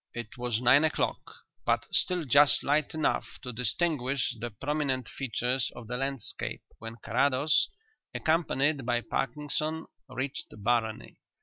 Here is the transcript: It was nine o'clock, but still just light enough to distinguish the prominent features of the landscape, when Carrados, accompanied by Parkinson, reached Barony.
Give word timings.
It 0.15 0.35
was 0.35 0.59
nine 0.59 0.83
o'clock, 0.83 1.19
but 1.63 1.85
still 1.93 2.23
just 2.25 2.63
light 2.63 2.95
enough 2.95 3.37
to 3.43 3.53
distinguish 3.53 4.33
the 4.39 4.49
prominent 4.49 5.07
features 5.07 5.71
of 5.75 5.85
the 5.85 5.95
landscape, 5.95 6.63
when 6.79 6.95
Carrados, 7.03 7.69
accompanied 8.11 8.83
by 8.83 9.01
Parkinson, 9.01 9.85
reached 10.09 10.47
Barony. 10.63 11.19